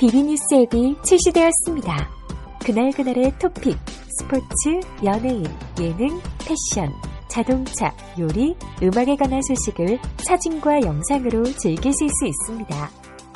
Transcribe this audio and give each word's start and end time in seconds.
비비뉴스 0.00 0.54
앱이 0.54 0.96
출시되었습니다. 1.04 2.08
그날그날의 2.64 3.38
토픽, 3.38 3.76
스포츠, 4.18 4.80
연예인, 5.04 5.44
예능, 5.78 6.18
패션, 6.38 6.90
자동차, 7.28 7.94
요리, 8.18 8.56
음악에 8.82 9.14
관한 9.16 9.42
소식을 9.42 9.98
사진과 10.26 10.80
영상으로 10.80 11.44
즐기실 11.44 12.08
수 12.08 12.26
있습니다. 12.26 12.90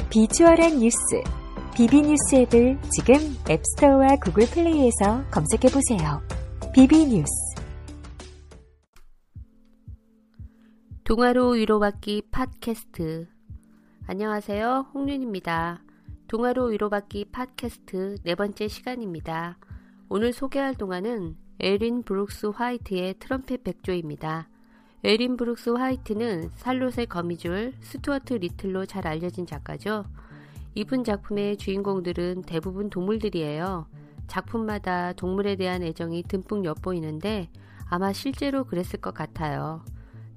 비주얼한 0.09 0.79
뉴스, 0.79 0.97
비비뉴스 1.75 2.35
앱을 2.35 2.79
지금 2.91 3.17
앱스토어와 3.47 4.17
구글 4.25 4.47
플레이에서 4.47 5.23
검색해보세요. 5.31 6.23
비비뉴스 6.73 7.31
동화로 11.05 11.51
위로받기 11.51 12.23
팟캐스트. 12.31 13.29
안녕하세요. 14.07 14.87
홍윤입니다. 14.95 15.83
동화로 16.27 16.67
위로받기 16.67 17.27
팟캐스트 17.27 18.17
네 18.23 18.35
번째 18.35 18.67
시간입니다. 18.67 19.59
오늘 20.09 20.33
소개할 20.33 20.75
동화는 20.75 21.37
엘윈 21.61 22.03
브룩스 22.03 22.47
화이트의 22.47 23.15
트럼펫 23.19 23.63
백조입니다. 23.63 24.49
엘윈 25.05 25.37
브룩스 25.37 25.71
화이트는 25.71 26.51
샬롯의 26.55 27.07
거미줄 27.11 27.75
스튜어트 27.81 28.35
리틀로 28.35 28.87
잘 28.87 29.07
알려진 29.07 29.45
작가죠. 29.45 30.07
이분 30.75 31.05
작품의 31.05 31.59
주인공들은 31.59 32.43
대부분 32.43 32.89
동물들이에요. 32.89 33.87
작품마다 34.27 35.13
동물에 35.13 35.57
대한 35.57 35.83
애정이 35.83 36.23
듬뿍 36.23 36.65
엿보이는데 36.65 37.51
아마 37.91 38.15
실제로 38.15 38.65
그랬을 38.65 38.99
것 39.01 39.13
같아요. 39.13 39.85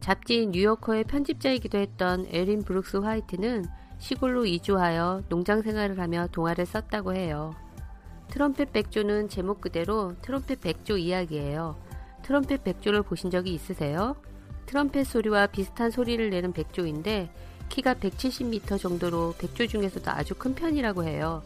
잡지 0.02 0.47
뉴요커의 0.47 1.06
편집자이기도 1.06 1.78
했던 1.78 2.25
엘윈 2.30 2.62
브룩스 2.64 2.97
화이트는 2.97 3.64
시골로 4.00 4.45
이주하여 4.45 5.23
농장 5.30 5.62
생활을 5.62 6.00
하며 6.00 6.28
동화를 6.31 6.66
썼다고 6.66 7.14
해요. 7.14 7.53
트럼펫 8.30 8.72
백조는 8.73 9.30
제목 9.30 9.62
그대로 9.62 10.16
트럼펫 10.22 10.62
백조 10.62 10.98
이야기예요. 10.98 11.76
트럼펫 12.23 12.64
백조를 12.64 13.03
보신 13.03 13.31
적이 13.31 13.53
있으세요? 13.53 14.16
트럼펫 14.66 15.06
소리와 15.06 15.48
비슷한 15.48 15.92
소리를 15.92 16.30
내는 16.30 16.52
백조인데 16.52 17.31
키가 17.70 17.95
170m 17.95 18.80
정도로 18.80 19.34
백조 19.38 19.68
중에서도 19.68 20.12
아주 20.12 20.36
큰 20.36 20.53
편이라고 20.53 21.03
해요. 21.03 21.42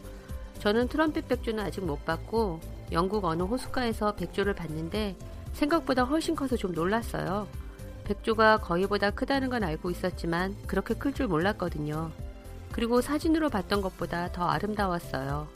저는 0.58 0.88
트럼펫 0.88 1.28
백조는 1.28 1.64
아직 1.64 1.84
못 1.84 2.04
봤고 2.04 2.60
영국 2.92 3.24
어느 3.24 3.42
호숫가에서 3.42 4.14
백조를 4.16 4.54
봤는데 4.54 5.16
생각보다 5.52 6.04
훨씬 6.04 6.34
커서 6.34 6.56
좀 6.56 6.72
놀랐어요. 6.72 7.46
백조가 8.04 8.58
거의보다 8.58 9.10
크다는 9.10 9.50
건 9.50 9.62
알고 9.62 9.90
있었지만 9.90 10.56
그렇게 10.66 10.94
클 10.94 11.12
줄 11.12 11.28
몰랐거든요. 11.28 12.10
그리고 12.72 13.00
사진으로 13.00 13.50
봤던 13.50 13.82
것보다 13.82 14.32
더 14.32 14.46
아름다웠어요. 14.46 15.46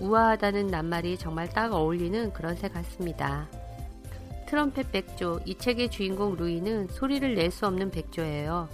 우아하다는 0.00 0.68
낱말이 0.68 1.18
정말 1.18 1.48
딱 1.48 1.72
어울리는 1.72 2.32
그런 2.32 2.56
새 2.56 2.68
같습니다. 2.68 3.46
트럼펫 4.46 4.92
백조, 4.92 5.40
이 5.44 5.56
책의 5.56 5.90
주인공 5.90 6.36
루이는 6.36 6.88
소리를 6.88 7.34
낼 7.34 7.50
수 7.50 7.66
없는 7.66 7.90
백조예요. 7.90 8.68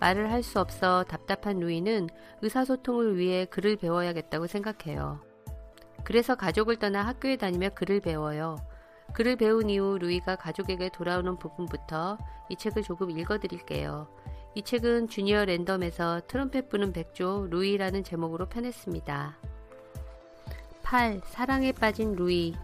말을 0.00 0.30
할 0.30 0.42
수 0.42 0.60
없어 0.60 1.04
답답한 1.04 1.58
루이는 1.58 2.08
의사소통을 2.42 3.18
위해 3.18 3.44
글을 3.44 3.76
배워야겠다고 3.76 4.46
생각해요. 4.46 5.20
그래서 6.04 6.34
가족을 6.36 6.76
떠나 6.76 7.02
학교에 7.06 7.36
다니며 7.36 7.70
글을 7.70 8.00
배워요. 8.00 8.56
글을 9.12 9.36
배운 9.36 9.68
이후 9.68 9.98
루이가 9.98 10.36
가족에게 10.36 10.90
돌아오는 10.90 11.36
부분부터 11.36 12.18
이 12.48 12.56
책을 12.56 12.82
조금 12.82 13.10
읽어드릴게요. 13.10 14.06
이 14.58 14.62
책은 14.62 15.06
주니어 15.06 15.44
랜덤에서 15.44 16.22
트럼펫 16.26 16.68
부는 16.68 16.92
백조 16.92 17.46
루이라는 17.48 18.02
제목으로 18.02 18.46
편했습니다. 18.46 19.38
8. 20.82 21.20
사랑에 21.26 21.70
빠진 21.70 22.16
루이 22.16 22.56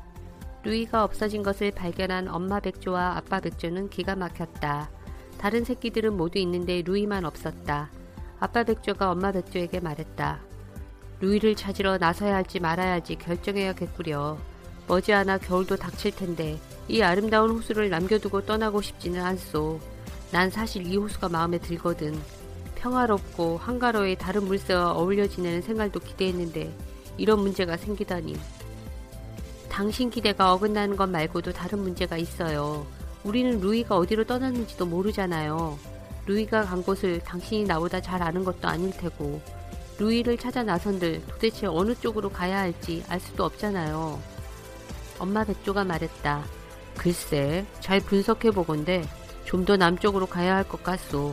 루이가 0.65 1.05
없어진 1.05 1.45
것을 1.45 1.71
발견한 1.71 2.27
엄마 2.27 2.59
백조와 2.59 3.17
아빠 3.17 3.39
백조는 3.39 3.91
기가 3.91 4.17
막혔다. 4.17 4.91
다른 5.39 5.63
새끼들은 5.63 6.17
모두 6.17 6.41
있는데 6.41 6.83
루이만 6.83 7.25
없었다. 7.25 7.93
아빠 8.41 8.65
백조가 8.65 9.13
엄마 9.13 9.31
백조에게 9.31 9.79
말했다. 9.79 10.41
루이를 11.21 11.55
찾으러 11.55 11.97
나서야 11.99 12.35
할지 12.35 12.59
말아야 12.59 12.91
할지 12.91 13.15
결정해야겠구려. 13.15 14.37
머지않아 14.89 15.39
겨울도 15.39 15.77
닥칠 15.77 16.11
텐데 16.17 16.59
이 16.89 17.03
아름다운 17.03 17.51
호수를 17.51 17.89
남겨두고 17.89 18.47
떠나고 18.47 18.83
싶지는 18.83 19.21
않소. 19.23 19.94
난 20.35 20.51
사실 20.51 20.85
이 20.85 20.97
호수가 20.97 21.29
마음에 21.29 21.59
들거든. 21.59 22.21
평화롭고 22.75 23.57
한가로이 23.57 24.17
다른 24.17 24.43
물새와 24.47 24.91
어울려 24.91 25.29
지내는 25.29 25.63
생활도 25.63 26.01
기대했는데 26.01 26.77
이런 27.17 27.39
문제가 27.39 27.77
생기다니. 27.77 28.37
당신 29.69 30.11
기대가 30.11 30.53
어긋나는 30.53 30.97
것 30.97 31.09
말고도 31.09 31.53
다른 31.53 31.79
문제가 31.79 32.17
있어요. 32.17 32.85
우리는 33.23 33.61
루이가 33.61 33.97
어디로 33.97 34.25
떠났는지도 34.25 34.87
모르잖아요. 34.87 35.79
루이가 36.27 36.63
간 36.63 36.83
곳을 36.83 37.21
당신이 37.21 37.63
나보다 37.67 38.01
잘 38.01 38.21
아는 38.21 38.43
것도 38.43 38.67
아닐 38.67 38.91
테고, 38.91 39.41
루이를 40.01 40.37
찾아 40.37 40.65
나선들 40.65 41.23
도대체 41.29 41.69
어느 41.69 41.95
쪽으로 41.95 42.29
가야 42.29 42.59
할지 42.59 43.05
알 43.07 43.21
수도 43.21 43.45
없잖아요. 43.45 44.21
엄마 45.21 45.45
백조가 45.45 45.85
말했다. 45.85 46.43
글쎄, 46.97 47.65
잘 47.79 48.01
분석해보건데 48.01 49.05
좀 49.55 49.65
더 49.65 49.77
남쪽으로 49.77 50.27
가야 50.27 50.57
할 50.57 50.65
것 50.65 50.83
같소. 50.83 51.33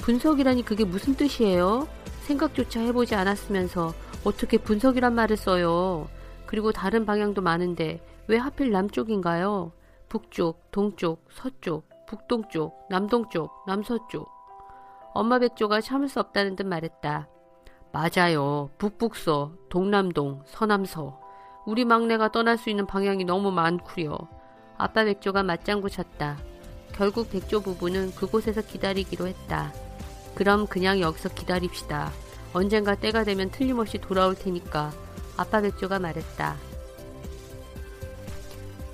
분석이라니 0.00 0.62
그게 0.62 0.84
무슨 0.84 1.14
뜻이에요? 1.14 1.88
생각조차 2.26 2.80
해보지 2.80 3.14
않았으면서 3.14 3.94
어떻게 4.24 4.58
분석이란 4.58 5.14
말을 5.14 5.38
써요? 5.38 6.06
그리고 6.44 6.70
다른 6.70 7.06
방향도 7.06 7.40
많은데 7.40 8.04
왜 8.26 8.36
하필 8.36 8.70
남쪽인가요? 8.72 9.72
북쪽, 10.10 10.70
동쪽, 10.70 11.24
서쪽, 11.30 11.88
북동쪽, 12.06 12.86
남동쪽, 12.90 13.50
남서쪽. 13.66 14.28
엄마 15.14 15.38
백조가 15.38 15.80
참을 15.80 16.10
수 16.10 16.20
없다는 16.20 16.56
듯 16.56 16.66
말했다. 16.66 17.26
맞아요. 17.90 18.68
북북서, 18.76 19.52
동남동, 19.70 20.42
서남서. 20.44 21.18
우리 21.66 21.86
막내가 21.86 22.30
떠날 22.32 22.58
수 22.58 22.68
있는 22.68 22.86
방향이 22.86 23.24
너무 23.24 23.50
많구려. 23.50 24.18
아빠 24.76 25.04
백조가 25.04 25.42
맞장구 25.42 25.88
쳤다. 25.88 26.36
결국 26.94 27.30
백조 27.30 27.60
부부는 27.60 28.14
그곳에서 28.14 28.62
기다리기로 28.62 29.26
했다. 29.26 29.72
그럼 30.34 30.66
그냥 30.66 31.00
여기서 31.00 31.30
기다립시다. 31.30 32.12
언젠가 32.52 32.94
때가 32.94 33.24
되면 33.24 33.50
틀림없이 33.50 33.98
돌아올 33.98 34.34
테니까. 34.34 34.92
아빠 35.36 35.60
백조가 35.60 35.98
말했다. 35.98 36.56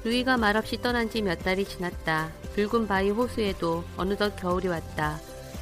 루이가 0.04 0.36
말없이 0.36 0.80
떠난 0.80 1.10
지 1.10 1.20
몇 1.20 1.42
달이 1.42 1.64
지났다. 1.64 2.30
붉은 2.54 2.86
바위 2.86 3.10
호수에도 3.10 3.84
어느덧 3.96 4.36
겨울이 4.36 4.68
왔다. 4.68 5.18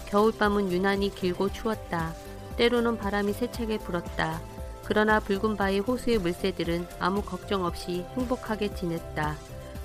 겨울밤은 0.09 0.71
유난히 0.71 1.15
길고 1.15 1.51
추웠다. 1.53 2.15
때로는 2.57 2.99
바람이 2.99 3.33
세차게 3.33 3.79
불었다. 3.79 4.41
그러나 4.85 5.19
붉은 5.19 5.57
바위 5.57 5.79
호수의 5.79 6.19
물새들은 6.19 6.87
아무 7.01 7.23
걱정 7.23 7.65
없이 7.65 8.05
행복하게 8.17 8.75
지냈다. 8.75 9.37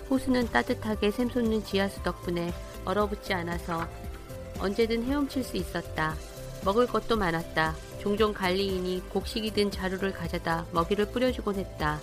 호수는 0.09 0.47
따뜻하게 0.47 1.11
샘솟는 1.11 1.63
지하수 1.63 2.03
덕분에 2.03 2.51
얼어붙지 2.85 3.33
않아서 3.33 3.87
언제든 4.59 5.03
헤엄칠 5.03 5.43
수 5.43 5.57
있었다. 5.57 6.15
먹을 6.65 6.87
것도 6.87 7.15
많았다. 7.15 7.75
종종 7.99 8.33
갈리인이 8.33 9.03
곡식이 9.09 9.51
든 9.51 9.71
자루를 9.71 10.13
가져다 10.13 10.65
먹이를 10.71 11.11
뿌려주곤 11.11 11.55
했다. 11.55 11.99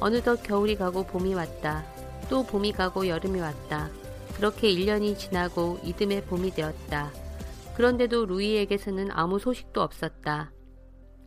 어느덧 0.00 0.42
겨울이 0.42 0.76
가고 0.76 1.04
봄이 1.04 1.34
왔다. 1.34 1.84
또 2.28 2.44
봄이 2.44 2.72
가고 2.72 3.06
여름이 3.06 3.40
왔다. 3.40 3.90
그렇게 4.36 4.72
1년이 4.72 5.18
지나고 5.18 5.78
이듬해 5.82 6.24
봄이 6.24 6.52
되었다. 6.52 7.12
그런데도 7.76 8.26
루이에게서는 8.26 9.10
아무 9.12 9.38
소식도 9.38 9.80
없었다. 9.80 10.52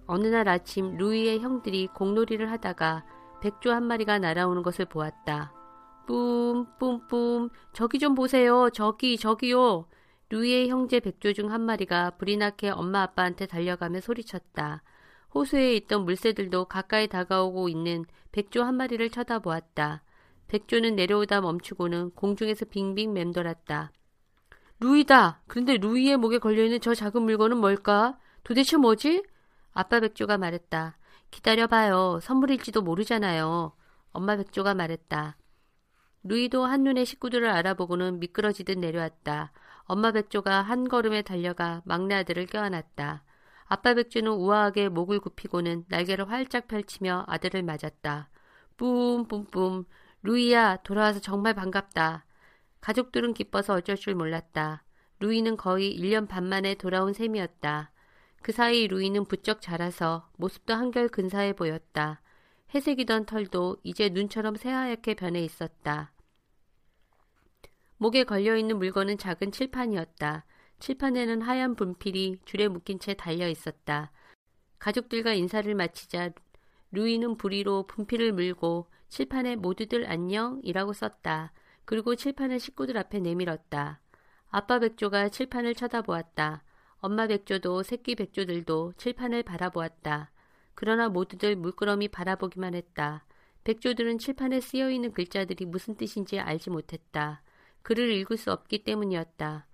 어느 0.07 0.27
날 0.27 0.47
아침 0.47 0.97
루이의 0.97 1.39
형들이 1.39 1.87
공놀이를 1.87 2.51
하다가 2.51 3.05
백조 3.41 3.71
한 3.71 3.83
마리가 3.83 4.19
날아오는 4.19 4.61
것을 4.61 4.85
보았다. 4.85 5.54
뿜, 6.05 6.65
뿜뿜, 6.79 7.49
저기 7.73 7.99
좀 7.99 8.15
보세요. 8.15 8.69
저기, 8.71 9.17
저기요. 9.17 9.87
루이의 10.29 10.69
형제 10.69 10.99
백조 10.99 11.33
중 11.33 11.51
한 11.51 11.61
마리가 11.61 12.11
불이 12.11 12.37
나게 12.37 12.69
엄마 12.69 13.01
아빠한테 13.03 13.45
달려가며 13.45 14.01
소리쳤다. 14.01 14.83
호수에 15.33 15.75
있던 15.75 16.05
물새들도 16.05 16.65
가까이 16.65 17.07
다가오고 17.07 17.69
있는 17.69 18.05
백조 18.31 18.63
한 18.63 18.75
마리를 18.75 19.07
쳐다보았다. 19.09 20.03
백조는 20.47 20.95
내려오다 20.95 21.41
멈추고는 21.41 22.11
공중에서 22.11 22.65
빙빙 22.65 23.13
맴돌았다. 23.13 23.91
루이다! 24.79 25.41
그런데 25.47 25.77
루이의 25.77 26.17
목에 26.17 26.37
걸려있는 26.39 26.81
저 26.81 26.93
작은 26.93 27.21
물건은 27.23 27.57
뭘까? 27.57 28.17
도대체 28.43 28.77
뭐지? 28.77 29.23
아빠 29.73 29.99
백조가 29.99 30.37
말했다. 30.37 30.97
기다려봐요. 31.31 32.19
선물일지도 32.21 32.81
모르잖아요. 32.81 33.73
엄마 34.11 34.37
백조가 34.37 34.73
말했다. 34.75 35.37
루이도 36.27 36.65
한눈에 36.65 37.05
식구들을 37.05 37.47
알아보고는 37.47 38.19
미끄러지듯 38.19 38.79
내려왔다. 38.79 39.51
엄마 39.83 40.11
백조가 40.11 40.63
한 40.63 40.87
걸음에 40.87 41.21
달려가 41.21 41.83
막내 41.85 42.15
아들을 42.15 42.47
껴안았다. 42.47 43.23
아빠 43.65 43.93
백조는 43.93 44.31
우아하게 44.31 44.89
목을 44.89 45.19
굽히고는 45.19 45.85
날개를 45.87 46.27
활짝 46.31 46.67
펼치며 46.67 47.25
아들을 47.27 47.61
맞았다. 47.61 48.29
뿜뿜뿜. 48.75 49.85
루이야, 50.23 50.77
돌아와서 50.77 51.19
정말 51.19 51.53
반갑다. 51.53 52.25
가족들은 52.81 53.35
기뻐서 53.35 53.75
어쩔 53.75 53.95
줄 53.95 54.15
몰랐다. 54.15 54.83
루이는 55.19 55.57
거의 55.57 55.95
1년 55.95 56.27
반 56.27 56.43
만에 56.45 56.73
돌아온 56.73 57.13
셈이었다. 57.13 57.91
그 58.41 58.51
사이 58.51 58.87
루이는 58.87 59.25
부쩍 59.25 59.61
자라서 59.61 60.27
모습도 60.37 60.73
한결 60.73 61.07
근사해 61.07 61.53
보였다. 61.53 62.21
회색이던 62.73 63.27
털도 63.27 63.77
이제 63.83 64.09
눈처럼 64.09 64.55
새하얗게 64.55 65.13
변해 65.13 65.41
있었다. 65.43 66.14
목에 67.97 68.25
걸려있는 68.25 68.77
물건은 68.77 69.17
작은 69.17 69.51
칠판이었다. 69.51 70.45
칠판에는 70.79 71.41
하얀 71.41 71.75
분필이 71.75 72.39
줄에 72.43 72.67
묶인 72.67 72.99
채 72.99 73.13
달려 73.13 73.47
있었다. 73.47 74.11
가족들과 74.79 75.33
인사를 75.33 75.73
마치자 75.73 76.31
루이는 76.91 77.37
부리로 77.37 77.87
분필을 77.87 78.33
물고 78.33 78.87
칠판에 79.07 79.55
모두들 79.55 80.09
안녕이라고 80.09 80.91
썼다. 80.93 81.53
그리고 81.85 82.15
칠판을 82.15 82.59
식구들 82.59 82.97
앞에 82.97 83.19
내밀었다. 83.19 84.01
아빠 84.49 84.79
백조가 84.79 85.29
칠판을 85.29 85.75
쳐다보았다. 85.75 86.63
엄마 86.97 87.27
백조도 87.27 87.83
새끼 87.83 88.15
백조들도 88.15 88.93
칠판을 88.97 89.43
바라보았다. 89.43 90.31
그러나 90.73 91.07
모두들 91.07 91.55
물끄러미 91.55 92.09
바라보기만 92.09 92.73
했다. 92.75 93.25
백조들은 93.63 94.17
칠판에 94.17 94.59
쓰여 94.59 94.91
있는 94.91 95.13
글자들이 95.13 95.65
무슨 95.65 95.95
뜻인지 95.95 96.39
알지 96.39 96.69
못했다. 96.69 97.41
글을 97.85 98.11
읽을 98.13 98.37
수 98.37 98.51
없기 98.51 98.83
때문이었다. 98.83 99.67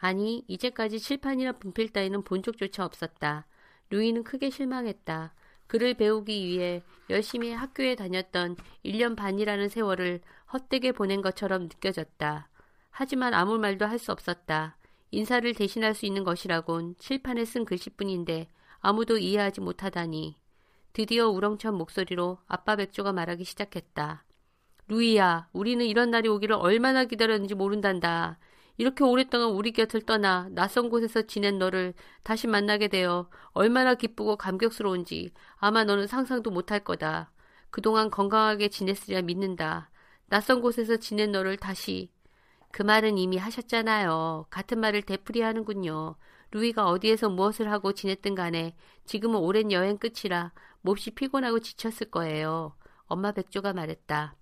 아니, 0.00 0.44
이제까지 0.48 1.00
칠판이나 1.00 1.52
분필 1.52 1.88
따위는 1.88 2.24
본 2.24 2.42
적조차 2.42 2.84
없었다. 2.84 3.46
루이는 3.88 4.22
크게 4.22 4.50
실망했다. 4.50 5.32
글을 5.66 5.94
배우기 5.94 6.46
위해 6.46 6.82
열심히 7.08 7.50
학교에 7.50 7.94
다녔던 7.94 8.56
1년 8.84 9.16
반이라는 9.16 9.70
세월을 9.70 10.20
헛되게 10.52 10.92
보낸 10.92 11.22
것처럼 11.22 11.62
느껴졌다. 11.62 12.50
하지만 12.90 13.32
아무 13.32 13.56
말도 13.56 13.86
할 13.86 13.98
수 13.98 14.12
없었다. 14.12 14.76
인사를 15.10 15.54
대신할 15.54 15.94
수 15.94 16.04
있는 16.04 16.24
것이라곤 16.24 16.96
칠판에 16.98 17.46
쓴 17.46 17.64
글씨뿐인데 17.64 18.48
아무도 18.80 19.16
이해하지 19.16 19.62
못하다니. 19.62 20.36
드디어 20.92 21.30
우렁찬 21.30 21.76
목소리로 21.76 22.40
아빠 22.46 22.76
백조가 22.76 23.14
말하기 23.14 23.44
시작했다. 23.44 24.22
루이야, 24.92 25.48
우리는 25.54 25.86
이런 25.86 26.10
날이 26.10 26.28
오기를 26.28 26.54
얼마나 26.54 27.06
기다렸는지 27.06 27.54
모른단다. 27.54 28.38
이렇게 28.76 29.04
오랫동안 29.04 29.48
우리 29.48 29.72
곁을 29.72 30.02
떠나 30.02 30.48
낯선 30.50 30.90
곳에서 30.90 31.22
지낸 31.22 31.58
너를 31.58 31.94
다시 32.22 32.46
만나게 32.46 32.88
되어 32.88 33.30
얼마나 33.52 33.94
기쁘고 33.94 34.36
감격스러운지 34.36 35.30
아마 35.56 35.84
너는 35.84 36.06
상상도 36.06 36.50
못할 36.50 36.80
거다. 36.84 37.32
그동안 37.70 38.10
건강하게 38.10 38.68
지냈으리라 38.68 39.22
믿는다. 39.22 39.90
낯선 40.26 40.60
곳에서 40.60 40.98
지낸 40.98 41.32
너를 41.32 41.56
다시 41.56 42.10
그 42.70 42.82
말은 42.82 43.16
이미 43.16 43.38
하셨잖아요. 43.38 44.46
같은 44.50 44.78
말을 44.78 45.00
되풀이 45.02 45.40
하는군요. 45.40 46.16
루이가 46.50 46.86
어디에서 46.86 47.30
무엇을 47.30 47.70
하고 47.70 47.94
지냈든 47.94 48.34
간에 48.34 48.76
지금은 49.06 49.40
오랜 49.40 49.72
여행 49.72 49.96
끝이라 49.96 50.52
몹시 50.82 51.12
피곤하고 51.12 51.60
지쳤을 51.60 52.10
거예요. 52.10 52.76
엄마 53.06 53.32
백조가 53.32 53.72
말했다. 53.72 54.36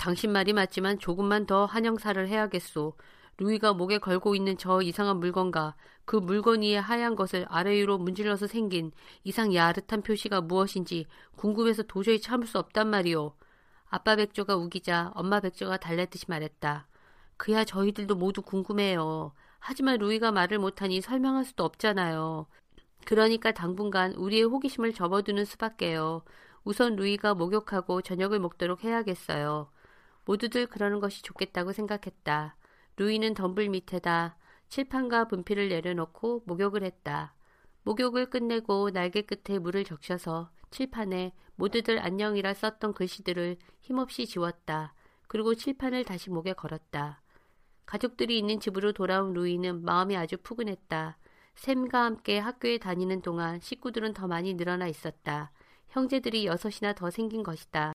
당신 0.00 0.32
말이 0.32 0.54
맞지만 0.54 0.98
조금만 0.98 1.44
더 1.44 1.66
한영사를 1.66 2.26
해야겠소. 2.26 2.94
루이가 3.36 3.74
목에 3.74 3.98
걸고 3.98 4.34
있는 4.34 4.56
저 4.56 4.80
이상한 4.80 5.18
물건과 5.18 5.76
그 6.06 6.16
물건 6.16 6.62
위에 6.62 6.78
하얀 6.78 7.14
것을 7.16 7.44
아래 7.50 7.72
위로 7.72 7.98
문질러서 7.98 8.46
생긴 8.46 8.92
이상 9.24 9.54
야릇한 9.54 10.00
표시가 10.00 10.40
무엇인지 10.40 11.04
궁금해서 11.36 11.82
도저히 11.82 12.18
참을 12.18 12.46
수 12.46 12.58
없단 12.58 12.88
말이오. 12.88 13.34
아빠 13.90 14.16
백조가 14.16 14.56
우기자 14.56 15.12
엄마 15.14 15.38
백조가 15.38 15.76
달래듯이 15.76 16.24
말했다. 16.28 16.88
그야 17.36 17.64
저희들도 17.66 18.14
모두 18.14 18.40
궁금해요. 18.40 19.34
하지만 19.58 19.98
루이가 19.98 20.32
말을 20.32 20.58
못하니 20.58 21.02
설명할 21.02 21.44
수도 21.44 21.64
없잖아요. 21.64 22.46
그러니까 23.04 23.52
당분간 23.52 24.14
우리의 24.14 24.44
호기심을 24.44 24.94
접어두는 24.94 25.44
수밖에요. 25.44 26.22
우선 26.64 26.96
루이가 26.96 27.34
목욕하고 27.34 28.00
저녁을 28.00 28.38
먹도록 28.38 28.82
해야겠어요. 28.82 29.68
모두들 30.24 30.66
그러는 30.66 31.00
것이 31.00 31.22
좋겠다고 31.22 31.72
생각했다. 31.72 32.56
루이는 32.96 33.34
덤불 33.34 33.68
밑에다 33.70 34.36
칠판과 34.68 35.28
분필을 35.28 35.68
내려놓고 35.68 36.42
목욕을 36.46 36.82
했다. 36.84 37.34
목욕을 37.82 38.30
끝내고 38.30 38.90
날개 38.90 39.22
끝에 39.22 39.58
물을 39.58 39.84
적셔서 39.84 40.50
칠판에 40.70 41.32
모두들 41.56 41.98
안녕이라 41.98 42.54
썼던 42.54 42.94
글씨들을 42.94 43.56
힘없이 43.80 44.26
지웠다. 44.26 44.94
그리고 45.26 45.54
칠판을 45.54 46.04
다시 46.04 46.30
목에 46.30 46.52
걸었다. 46.52 47.22
가족들이 47.86 48.38
있는 48.38 48.60
집으로 48.60 48.92
돌아온 48.92 49.32
루이는 49.32 49.84
마음이 49.84 50.16
아주 50.16 50.36
푸근했다. 50.36 51.18
샘과 51.56 52.04
함께 52.04 52.38
학교에 52.38 52.78
다니는 52.78 53.22
동안 53.22 53.60
식구들은 53.60 54.14
더 54.14 54.28
많이 54.28 54.54
늘어나 54.54 54.86
있었다. 54.86 55.50
형제들이 55.88 56.46
여섯이나 56.46 56.94
더 56.94 57.10
생긴 57.10 57.42
것이다. 57.42 57.92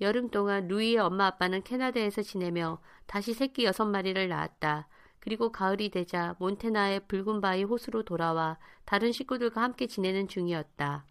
여름 0.00 0.30
동안 0.30 0.66
루이의 0.68 0.98
엄마 0.98 1.26
아빠는 1.26 1.62
캐나다에서 1.62 2.22
지내며 2.22 2.80
다시 3.06 3.34
새끼 3.34 3.64
여섯 3.64 3.84
마리를 3.84 4.28
낳았다. 4.28 4.88
그리고 5.18 5.52
가을이 5.52 5.90
되자 5.90 6.34
몬테나의 6.38 7.06
붉은 7.06 7.42
바위 7.42 7.62
호수로 7.64 8.04
돌아와 8.04 8.58
다른 8.86 9.12
식구들과 9.12 9.60
함께 9.62 9.86
지내는 9.86 10.28
중이었다. 10.28 11.04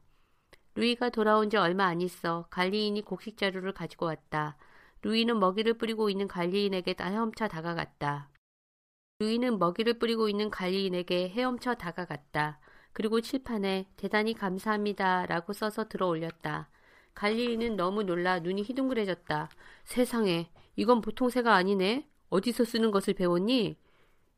루이가 0.73 1.09
돌아온 1.09 1.49
지 1.49 1.57
얼마 1.57 1.85
안 1.85 2.01
있어 2.01 2.47
관리인이 2.49 3.01
곡식 3.03 3.37
자루를 3.37 3.73
가지고 3.73 4.07
왔다. 4.07 4.57
루이는 5.03 5.39
먹이를 5.39 5.75
뿌리고 5.75 6.09
있는 6.09 6.27
관리인에게 6.27 6.95
헤엄쳐 6.99 7.47
다가갔다. 7.47 8.29
루이는 9.19 9.59
먹이를 9.59 9.99
뿌리고 9.99 10.29
있는 10.29 10.49
관리인에게 10.49 11.29
헤엄쳐 11.29 11.75
다가갔다. 11.75 12.59
그리고 12.93 13.21
칠판에 13.21 13.87
대단히 13.97 14.33
감사합니다 14.33 15.27
라고 15.27 15.53
써서 15.53 15.87
들어 15.87 16.07
올렸다. 16.07 16.69
갈리인은 17.13 17.75
너무 17.75 18.03
놀라 18.03 18.39
눈이 18.39 18.63
희둥그레졌다. 18.63 19.49
세상에, 19.83 20.49
이건 20.75 21.01
보통 21.01 21.29
새가 21.29 21.55
아니네. 21.55 22.07
어디서 22.29 22.63
쓰는 22.63 22.91
것을 22.91 23.13
배웠니? 23.13 23.77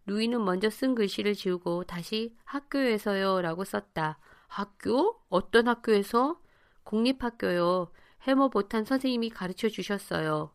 루이는 0.06 0.44
먼저 0.44 0.70
쓴 0.70 0.96
글씨를 0.96 1.36
지우고 1.36 1.84
다시 1.84 2.36
학교에서요 2.46 3.42
라고 3.42 3.64
썼다. 3.64 4.18
학교? 4.48 5.20
어떤 5.30 5.68
학교에서? 5.68 6.40
공립학교요. 6.84 7.92
해머 8.24 8.50
보탄 8.50 8.84
선생님이 8.84 9.30
가르쳐 9.30 9.70
주셨어요. 9.70 10.52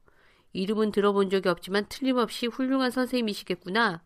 이름은 0.53 0.91
들어본 0.91 1.31
적이 1.31 1.51
없지만 1.51 1.87
틀림없이 1.89 2.47
훌륭한 2.47 2.91
선생님이시겠구나. 2.91 4.03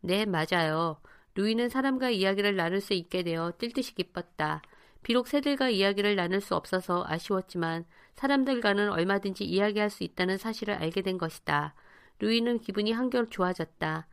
네, 0.00 0.26
맞아요. 0.26 1.00
루이는 1.34 1.68
사람과 1.68 2.10
이야기를 2.10 2.56
나눌 2.56 2.80
수 2.80 2.92
있게 2.92 3.22
되어 3.22 3.52
뛸 3.58 3.72
듯이 3.72 3.94
기뻤다. 3.94 4.62
비록 5.02 5.26
새들과 5.26 5.70
이야기를 5.70 6.16
나눌 6.16 6.40
수 6.40 6.54
없어서 6.54 7.04
아쉬웠지만 7.06 7.84
사람들과는 8.14 8.90
얼마든지 8.90 9.44
이야기할 9.44 9.90
수 9.90 10.04
있다는 10.04 10.38
사실을 10.38 10.74
알게 10.74 11.02
된 11.02 11.18
것이다. 11.18 11.74
루이는 12.20 12.60
기분이 12.60 12.92
한결 12.92 13.28
좋아졌다. 13.28 14.06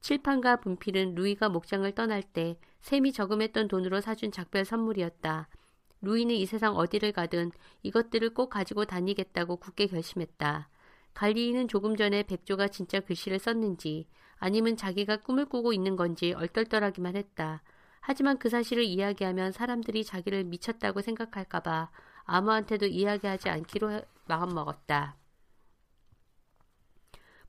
칠판과 0.00 0.56
분필은 0.56 1.14
루이가 1.14 1.48
목장을 1.48 1.90
떠날 1.92 2.22
때 2.22 2.58
샘이 2.80 3.12
저금했던 3.12 3.68
돈으로 3.68 4.00
사준 4.00 4.32
작별 4.32 4.64
선물이었다. 4.64 5.48
루이는 6.00 6.34
이 6.34 6.46
세상 6.46 6.76
어디를 6.76 7.12
가든 7.12 7.50
이것들을 7.82 8.34
꼭 8.34 8.50
가지고 8.50 8.84
다니겠다고 8.84 9.56
굳게 9.56 9.86
결심했다. 9.86 10.68
갈리이는 11.14 11.66
조금 11.66 11.96
전에 11.96 12.22
백조가 12.22 12.68
진짜 12.68 13.00
글씨를 13.00 13.38
썼는지 13.38 14.06
아니면 14.38 14.76
자기가 14.76 15.18
꿈을 15.18 15.46
꾸고 15.46 15.72
있는 15.72 15.96
건지 15.96 16.32
얼떨떨하기만 16.32 17.16
했다. 17.16 17.62
하지만 18.08 18.38
그 18.38 18.48
사실을 18.48 18.84
이야기하면 18.84 19.52
사람들이 19.52 20.02
자기를 20.02 20.44
미쳤다고 20.44 21.02
생각할까봐 21.02 21.90
아무한테도 22.24 22.86
이야기하지 22.86 23.50
않기로 23.50 24.00
마음먹었다. 24.26 25.18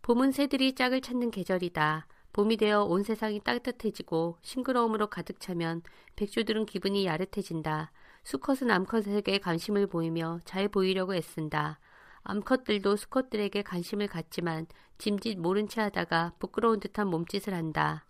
봄은 0.02 0.34
새들이 0.34 0.76
짝을 0.76 1.00
찾는 1.00 1.32
계절이다. 1.32 2.08
봄이 2.34 2.58
되어 2.58 2.84
온 2.84 3.04
세상이 3.04 3.40
따뜻해지고 3.40 4.40
싱그러움으로 4.42 5.08
가득 5.08 5.40
차면 5.40 5.82
백조들은 6.18 6.66
기분이 6.66 7.06
야릇해진다. 7.06 7.94
수컷은 8.24 8.70
암컷에게 8.70 9.38
관심을 9.38 9.88
보이며 9.88 10.42
잘 10.44 10.68
보이려고 10.68 11.16
애쓴다. 11.16 11.80
암컷들도 12.24 12.98
수컷들에게 12.98 13.62
관심을 13.62 14.08
갖지만 14.08 14.68
짐짓 14.98 15.40
모른 15.40 15.70
채 15.70 15.80
하다가 15.80 16.34
부끄러운 16.38 16.82
듯한 16.82 17.08
몸짓을 17.08 17.54
한다. 17.54 18.09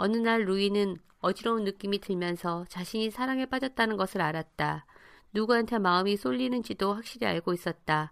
어느 0.00 0.16
날 0.16 0.46
루이는 0.46 0.96
어지러운 1.18 1.64
느낌이 1.64 1.98
들면서 1.98 2.64
자신이 2.70 3.10
사랑에 3.10 3.44
빠졌다는 3.44 3.98
것을 3.98 4.22
알았다. 4.22 4.86
누구한테 5.34 5.78
마음이 5.78 6.16
쏠리는지도 6.16 6.94
확실히 6.94 7.26
알고 7.26 7.52
있었다. 7.52 8.10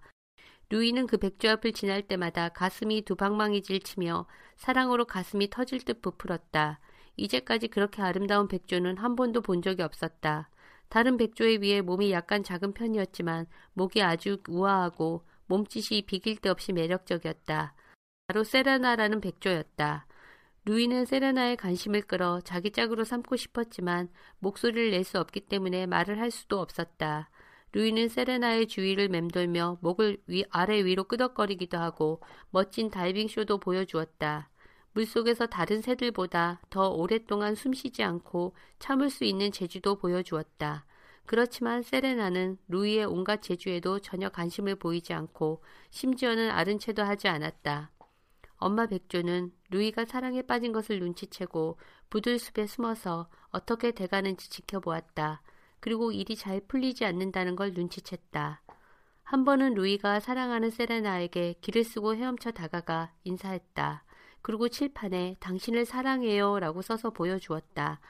루이는 0.69 1.07
그 1.07 1.17
백조 1.17 1.49
앞을 1.49 1.73
지날 1.73 2.03
때마다 2.03 2.51
가슴이 2.51 3.01
두 3.07 3.17
방망이질 3.17 3.81
치며 3.81 4.27
사랑으로 4.57 5.07
가슴이 5.07 5.49
터질 5.49 5.83
듯 5.83 6.03
부풀었다. 6.03 6.79
이제까지 7.17 7.69
그렇게 7.69 8.03
아름다운 8.03 8.49
백조는 8.49 8.99
한 8.99 9.17
번도 9.17 9.41
본 9.41 9.63
적이 9.63 9.81
없었다. 9.81 10.51
다른 10.91 11.17
백조에 11.17 11.57
비해 11.57 11.81
몸이 11.81 12.13
약간 12.13 12.45
작은 12.45 12.75
편이었지만 12.75 13.47
목이 13.73 14.03
아주 14.03 14.43
우아하고 14.47 15.25
몸짓이 15.47 16.03
비길 16.03 16.37
데 16.37 16.51
없이 16.51 16.75
매력적이었다. 16.75 17.75
바로 18.27 18.45
세레나라는 18.45 19.23
백조였다. 19.23 20.07
루이는 20.67 21.05
세레나의 21.07 21.57
관심을 21.57 22.03
끌어 22.03 22.41
자기 22.43 22.71
짝으로 22.71 23.05
삼고 23.05 23.37
싶었지만 23.37 24.09
목소리를 24.39 24.91
낼 24.91 25.03
수 25.05 25.19
없기 25.19 25.41
때문에 25.41 25.87
말을 25.87 26.21
할 26.21 26.31
수도 26.31 26.61
없었다. 26.61 27.31
루이는 27.73 28.09
세레나의 28.09 28.67
주위를 28.67 29.09
맴돌며 29.09 29.79
목을 29.81 30.19
위, 30.27 30.45
아래 30.51 30.85
위로 30.85 31.05
끄덕거리기도 31.05 31.79
하고 31.79 32.21
멋진 32.51 32.91
다이빙 32.91 33.29
쇼도 33.29 33.59
보여주었다. 33.59 34.51
물속에서 34.93 35.47
다른 35.47 35.81
새들보다 35.81 36.61
더 36.71 36.89
오랫동안 36.91 37.55
숨쉬지 37.55 38.03
않고 38.03 38.55
참을 38.79 39.11
수 39.11 39.25
있는 39.25 39.53
재주도 39.53 39.97
보여주었다. 39.97 40.85
그렇지만 41.27 41.83
세레나는 41.83 42.59
루이의 42.69 43.05
온갖 43.05 43.43
재주에도 43.43 44.01
전혀 44.01 44.29
관심을 44.31 44.77
보이지 44.77 45.13
않고 45.13 45.63
심지어는 45.91 46.51
아른 46.51 46.79
채도 46.79 47.03
하지 47.03 47.29
않았다. 47.29 47.91
엄마 48.59 48.87
백조는 48.87 49.53
루이가 49.71 50.05
사랑에 50.05 50.43
빠진 50.43 50.73
것을 50.73 50.99
눈치채고 50.99 51.79
부들숲에 52.11 52.67
숨어서 52.67 53.29
어떻게 53.51 53.93
돼가는지 53.93 54.51
지켜보았다. 54.51 55.43
그리고 55.81 56.13
일이 56.13 56.37
잘 56.37 56.61
풀리지 56.61 57.05
않는다는 57.05 57.57
걸 57.57 57.73
눈치챘다. 57.73 58.59
한 59.23 59.45
번은 59.45 59.75
루이가 59.75 60.21
사랑하는 60.21 60.71
세레나에게 60.71 61.57
길을 61.61 61.85
쓰고 61.85 62.17
헤엄쳐 62.17 62.51
다가가 62.51 63.13
인사했다. 63.25 64.05
그리고 64.43 64.69
칠판에 64.69 65.37
당신을 65.41 65.85
사랑해요 65.85 66.59
라고 66.59 66.83
써서 66.83 67.11
보여주었다. 67.11 68.01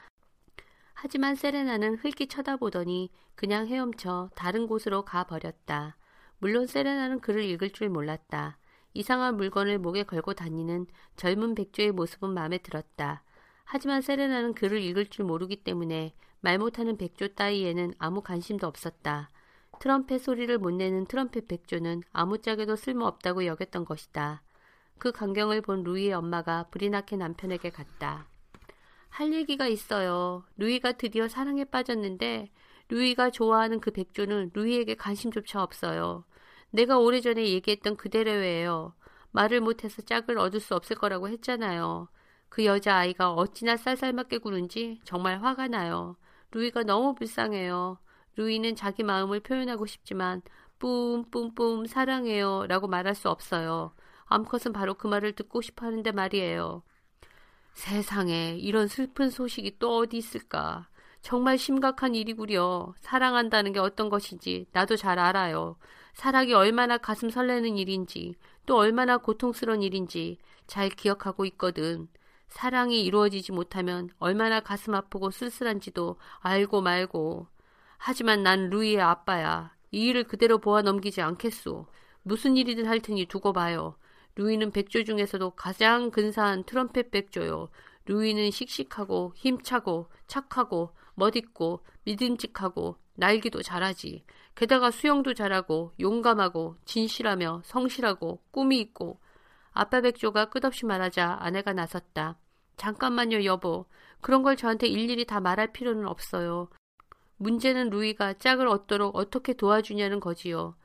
하지만 0.93 1.35
세레나는 1.35 1.95
흘기 1.95 2.27
쳐다보더니 2.27 3.11
그냥 3.35 3.67
헤엄쳐 3.67 4.29
다른 4.35 4.67
곳으로 4.67 5.05
가버렸다. 5.05 5.97
물론 6.39 6.67
세레나는 6.67 7.19
글을 7.19 7.43
읽을 7.43 7.71
줄 7.71 7.89
몰랐다. 7.89 8.58
이상한 8.93 9.37
물건을 9.37 9.79
목에 9.79 10.03
걸고 10.03 10.33
다니는 10.33 10.87
젊은 11.15 11.55
백조의 11.55 11.91
모습은 11.91 12.33
마음에 12.33 12.57
들었다. 12.57 13.23
하지만 13.63 14.01
세레나는 14.01 14.53
글을 14.53 14.81
읽을 14.81 15.07
줄 15.07 15.25
모르기 15.25 15.57
때문에 15.57 16.13
말 16.41 16.57
못하는 16.57 16.97
백조 16.97 17.35
따위에는 17.35 17.93
아무 17.99 18.21
관심도 18.21 18.65
없었다. 18.65 19.29
트럼펫 19.79 20.21
소리를 20.21 20.57
못 20.57 20.71
내는 20.71 21.05
트럼펫 21.05 21.47
백조는 21.47 22.03
아무짝에도 22.11 22.75
쓸모없다고 22.75 23.45
여겼던 23.45 23.85
것이다. 23.85 24.41
그 24.97 25.11
광경을 25.11 25.61
본 25.61 25.83
루이의 25.83 26.13
엄마가 26.13 26.67
나게 26.91 27.15
남편에게 27.15 27.69
갔다. 27.69 28.27
할 29.09 29.33
얘기가 29.33 29.67
있어요. 29.67 30.43
루이가 30.57 30.93
드디어 30.93 31.27
사랑에 31.27 31.63
빠졌는데 31.63 32.49
루이가 32.89 33.29
좋아하는 33.29 33.79
그 33.79 33.91
백조는 33.91 34.51
루이에게 34.53 34.95
관심조차 34.95 35.61
없어요. 35.61 36.25
내가 36.71 36.97
오래전에 36.99 37.47
얘기했던 37.47 37.97
그대로예요. 37.97 38.93
말을 39.31 39.61
못해서 39.61 40.01
짝을 40.01 40.37
얻을 40.37 40.59
수 40.59 40.75
없을 40.75 40.95
거라고 40.95 41.29
했잖아요. 41.29 42.09
그 42.49 42.65
여자아이가 42.65 43.33
어찌나 43.33 43.77
쌀쌀맞게 43.77 44.39
구는지 44.39 44.99
정말 45.03 45.41
화가 45.41 45.67
나요. 45.67 46.17
루이가 46.51 46.83
너무 46.83 47.13
불쌍해요. 47.13 47.99
루이는 48.35 48.75
자기 48.75 49.03
마음을 49.03 49.39
표현하고 49.39 49.85
싶지만 49.85 50.41
뿜뿜뿜 50.79 51.85
사랑해요 51.85 52.65
라고 52.67 52.87
말할 52.87 53.13
수 53.13 53.29
없어요. 53.29 53.93
암컷은 54.25 54.73
바로 54.73 54.93
그 54.93 55.07
말을 55.07 55.33
듣고 55.33 55.61
싶어 55.61 55.85
하는데 55.85 56.11
말이에요. 56.11 56.83
세상에 57.73 58.57
이런 58.57 58.87
슬픈 58.87 59.29
소식이 59.29 59.77
또 59.79 59.97
어디 59.97 60.17
있을까. 60.17 60.87
정말 61.21 61.57
심각한 61.57 62.15
일이구려. 62.15 62.93
사랑한다는 62.99 63.73
게 63.73 63.79
어떤 63.79 64.09
것인지 64.09 64.67
나도 64.71 64.95
잘 64.95 65.19
알아요. 65.19 65.77
사랑이 66.13 66.53
얼마나 66.53 66.97
가슴 66.97 67.29
설레는 67.29 67.77
일인지 67.77 68.35
또 68.65 68.77
얼마나 68.77 69.17
고통스러운 69.17 69.81
일인지 69.81 70.37
잘 70.67 70.89
기억하고 70.89 71.45
있거든. 71.45 72.07
사랑이 72.49 73.03
이루어지지 73.03 73.51
못하면 73.51 74.09
얼마나 74.17 74.59
가슴 74.59 74.95
아프고 74.95 75.31
쓸쓸한지도 75.31 76.17
알고 76.39 76.81
말고. 76.81 77.47
하지만 77.97 78.43
난 78.43 78.69
루이의 78.69 79.01
아빠야. 79.01 79.75
이 79.91 80.07
일을 80.07 80.25
그대로 80.25 80.57
보아 80.57 80.81
넘기지 80.81 81.21
않겠소. 81.21 81.87
무슨 82.23 82.57
일이든 82.57 82.85
할 82.85 82.99
테니 82.99 83.25
두고 83.25 83.53
봐요. 83.53 83.95
루이는 84.35 84.71
백조 84.71 85.03
중에서도 85.03 85.51
가장 85.51 86.11
근사한 86.11 86.63
트럼펫 86.63 87.11
백조요. 87.11 87.69
루이는 88.05 88.51
씩씩하고 88.51 89.33
힘차고 89.35 90.09
착하고 90.27 90.91
멋있고 91.15 91.83
믿음직하고 92.05 92.97
날기도 93.15 93.61
잘하지. 93.61 94.23
게다가 94.59 94.91
수영도 94.91 95.33
잘하고 95.33 95.93
용감하고 96.01 96.75
진실하며 96.83 97.61
성실하고 97.63 98.43
꿈이 98.51 98.81
있고 98.81 99.21
아빠 99.71 100.01
백조가 100.01 100.49
끝없이 100.49 100.85
말하자 100.85 101.37
아내가 101.39 101.71
나섰다. 101.71 102.37
잠깐만요, 102.75 103.45
여보. 103.45 103.85
그런 104.19 104.43
걸 104.43 104.57
저한테 104.57 104.87
일일이 104.87 105.23
다 105.23 105.39
말할 105.39 105.71
필요는 105.71 106.05
없어요. 106.05 106.69
문제는 107.37 107.89
루이가 107.89 108.33
짝을 108.33 108.67
얻도록 108.67 109.15
어떻게 109.15 109.53
도와주냐는 109.53 110.19
거지요. 110.19 110.75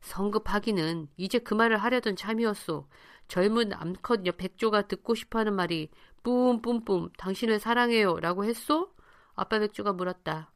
성급하기는 0.00 1.06
이제 1.16 1.38
그 1.38 1.54
말을 1.54 1.76
하려던 1.76 2.16
참이었소. 2.16 2.88
젊은 3.28 3.72
암컷 3.72 4.22
백조가 4.36 4.88
듣고 4.88 5.14
싶어하는 5.14 5.54
말이 5.54 5.90
뿜뿜뿜 6.24 7.10
당신을 7.18 7.60
사랑해요 7.60 8.18
라고 8.18 8.44
했소? 8.44 8.92
아빠 9.36 9.60
백조가 9.60 9.92
물었다. 9.92 10.50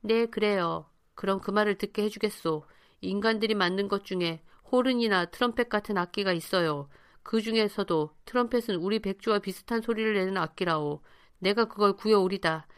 네 0.00 0.24
그래요. 0.24 0.86
그럼 1.16 1.40
그 1.40 1.50
말을 1.50 1.78
듣게 1.78 2.04
해주겠소. 2.04 2.64
인간들이 3.00 3.54
만든 3.54 3.88
것 3.88 4.04
중에 4.04 4.40
호른이나 4.70 5.26
트럼펫 5.26 5.68
같은 5.68 5.98
악기가 5.98 6.32
있어요. 6.32 6.88
그 7.24 7.40
중에서도 7.40 8.10
트럼펫은 8.24 8.76
우리 8.76 9.00
백조와 9.00 9.40
비슷한 9.40 9.80
소리를 9.80 10.14
내는 10.14 10.36
악기라오. 10.36 11.02
내가 11.40 11.64
그걸 11.64 11.94
구해오리다. 11.94 12.68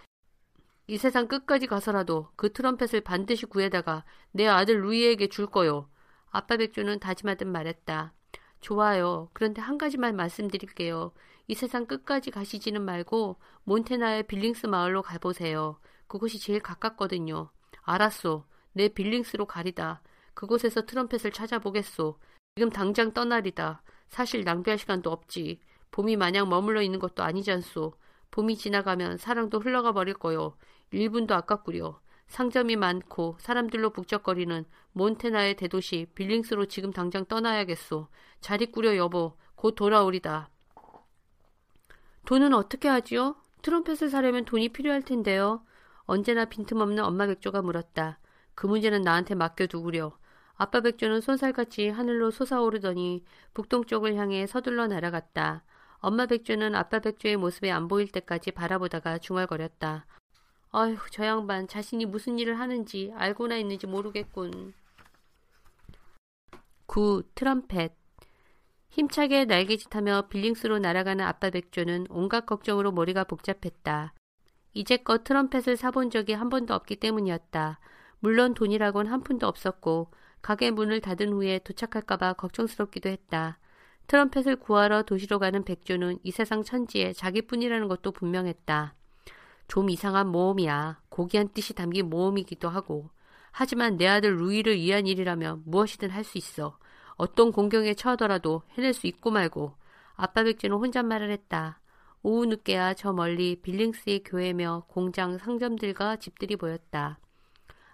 이 0.86 0.96
세상 0.96 1.28
끝까지 1.28 1.66
가서라도 1.66 2.30
그 2.36 2.52
트럼펫을 2.52 3.02
반드시 3.02 3.44
구해다가 3.44 4.04
내 4.30 4.46
아들 4.46 4.80
루이에게 4.80 5.28
줄 5.28 5.46
거요. 5.46 5.90
아빠 6.30 6.56
백조는 6.56 7.00
다짐하듯 7.00 7.46
말했다. 7.46 8.14
좋아요. 8.60 9.28
그런데 9.34 9.60
한 9.60 9.76
가지만 9.76 10.16
말씀드릴게요. 10.16 11.12
이 11.46 11.54
세상 11.54 11.86
끝까지 11.86 12.30
가시지는 12.30 12.82
말고 12.82 13.36
몬테나의 13.64 14.26
빌링스 14.28 14.66
마을로 14.66 15.02
가보세요. 15.02 15.78
그곳이 16.06 16.38
제일 16.38 16.60
가깝거든요. 16.60 17.50
알았소. 17.88 18.44
내 18.72 18.88
빌링스로 18.88 19.46
가리다. 19.46 20.02
그곳에서 20.34 20.82
트럼펫을 20.82 21.32
찾아보겠소. 21.32 22.18
지금 22.56 22.70
당장 22.70 23.12
떠나리다. 23.12 23.82
사실 24.08 24.44
낭비할 24.44 24.78
시간도 24.78 25.10
없지. 25.10 25.60
봄이 25.90 26.16
마냥 26.16 26.48
머물러 26.48 26.82
있는 26.82 26.98
것도 26.98 27.22
아니잖소. 27.22 27.94
봄이 28.30 28.56
지나가면 28.56 29.16
사랑도 29.16 29.58
흘러가 29.58 29.92
버릴 29.92 30.14
거요. 30.14 30.56
1분도 30.92 31.32
아깝구려. 31.32 31.98
상점이 32.28 32.76
많고 32.76 33.36
사람들로 33.40 33.90
북적거리는 33.90 34.66
몬테나의 34.92 35.56
대도시 35.56 36.08
빌링스로 36.14 36.66
지금 36.66 36.92
당장 36.92 37.24
떠나야겠소. 37.24 38.08
잘 38.40 38.60
있구려 38.60 38.96
여보. 38.96 39.36
곧 39.54 39.74
돌아오리다. 39.74 40.50
돈은 42.26 42.52
어떻게 42.52 42.88
하지요? 42.88 43.36
트럼펫을 43.62 44.10
사려면 44.10 44.44
돈이 44.44 44.68
필요할 44.68 45.02
텐데요. 45.02 45.64
언제나 46.08 46.46
빈틈없는 46.46 47.04
엄마 47.04 47.26
백조가 47.26 47.60
물었다. 47.60 48.18
그 48.54 48.66
문제는 48.66 49.02
나한테 49.02 49.34
맡겨두구려. 49.34 50.16
아빠 50.54 50.80
백조는 50.80 51.20
손살같이 51.20 51.90
하늘로 51.90 52.30
솟아오르더니 52.30 53.24
북동쪽을 53.52 54.16
향해 54.16 54.46
서둘러 54.46 54.86
날아갔다. 54.86 55.64
엄마 55.98 56.24
백조는 56.24 56.74
아빠 56.74 57.00
백조의 57.00 57.36
모습이 57.36 57.70
안 57.70 57.88
보일 57.88 58.08
때까지 58.10 58.52
바라보다가 58.52 59.18
중얼거렸다. 59.18 60.06
아휴, 60.70 60.96
저 61.10 61.26
양반 61.26 61.68
자신이 61.68 62.06
무슨 62.06 62.38
일을 62.38 62.58
하는지 62.58 63.12
알고나 63.14 63.58
있는지 63.58 63.86
모르겠군. 63.86 64.72
구 66.86 67.22
트럼펫 67.34 67.92
힘차게 68.88 69.44
날개짓하며 69.44 70.28
빌링스로 70.28 70.78
날아가는 70.78 71.22
아빠 71.22 71.50
백조는 71.50 72.06
온갖 72.08 72.46
걱정으로 72.46 72.92
머리가 72.92 73.24
복잡했다. 73.24 74.14
이제껏 74.78 75.24
트럼펫을 75.24 75.76
사본 75.76 76.10
적이 76.10 76.34
한 76.34 76.48
번도 76.48 76.72
없기 76.72 76.96
때문이었다. 76.96 77.80
물론 78.20 78.54
돈이라곤 78.54 79.08
한 79.08 79.22
푼도 79.24 79.48
없었고 79.48 80.12
가게 80.40 80.70
문을 80.70 81.00
닫은 81.00 81.32
후에 81.32 81.58
도착할까봐 81.64 82.34
걱정스럽기도 82.34 83.08
했다. 83.08 83.58
트럼펫을 84.06 84.56
구하러 84.56 85.02
도시로 85.02 85.40
가는 85.40 85.64
백조는 85.64 86.20
이 86.22 86.30
세상 86.30 86.62
천지에 86.62 87.12
자기뿐이라는 87.12 87.88
것도 87.88 88.12
분명했다. 88.12 88.94
좀 89.66 89.90
이상한 89.90 90.28
모험이야. 90.28 91.00
고귀한 91.08 91.48
뜻이 91.52 91.74
담긴 91.74 92.08
모험이기도 92.08 92.68
하고. 92.68 93.10
하지만 93.50 93.96
내 93.96 94.06
아들 94.06 94.36
루이를 94.36 94.76
위한 94.76 95.08
일이라면 95.08 95.62
무엇이든 95.66 96.10
할 96.10 96.22
수 96.22 96.38
있어. 96.38 96.78
어떤 97.16 97.50
공경에 97.50 97.94
처하더라도 97.94 98.62
해낼 98.74 98.94
수 98.94 99.08
있고 99.08 99.32
말고. 99.32 99.74
아빠 100.14 100.44
백조는 100.44 100.76
혼잣말을 100.76 101.32
했다. 101.32 101.80
오후 102.22 102.46
늦게야 102.46 102.94
저 102.94 103.12
멀리 103.12 103.56
빌링스의 103.62 104.24
교회며 104.24 104.84
공장, 104.88 105.38
상점들과 105.38 106.16
집들이 106.16 106.56
보였다. 106.56 107.18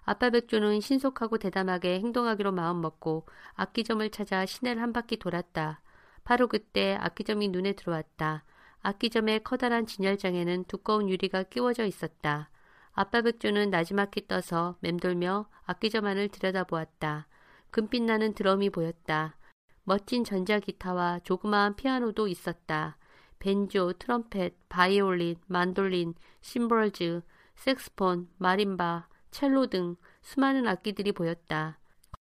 아빠 0.03 0.29
백조는 0.29 0.81
신속하고 0.81 1.37
대담하게 1.37 1.99
행동하기로 1.99 2.51
마음먹고 2.51 3.25
악기점을 3.55 4.07
찾아 4.11 4.45
시내를 4.45 4.81
한 4.81 4.93
바퀴 4.93 5.17
돌았다. 5.17 5.81
바로 6.23 6.47
그때 6.47 6.95
악기점이 6.99 7.49
눈에 7.49 7.73
들어왔다. 7.73 8.43
악기점의 8.81 9.43
커다란 9.43 9.87
진열장에는 9.87 10.65
두꺼운 10.65 11.09
유리가 11.09 11.43
끼워져 11.43 11.85
있었다. 11.85 12.49
아빠 12.93 13.21
백조는 13.21 13.71
나지막히 13.71 14.27
떠서 14.27 14.77
맴돌며 14.81 15.47
악기점 15.65 16.05
안을 16.05 16.29
들여다보았다. 16.29 17.27
금빛 17.71 18.03
나는 18.03 18.33
드럼이 18.33 18.69
보였다. 18.69 19.35
멋진 19.83 20.23
전자기타와 20.23 21.19
조그마한 21.23 21.75
피아노도 21.75 22.27
있었다. 22.27 22.97
벤조, 23.39 23.93
트럼펫, 23.93 24.53
바이올린, 24.69 25.35
만돌린, 25.47 26.15
심벌즈, 26.41 27.21
색스폰, 27.55 28.29
마림바, 28.37 29.07
첼로 29.31 29.67
등 29.67 29.95
수많은 30.21 30.67
악기들이 30.67 31.11
보였다. 31.11 31.79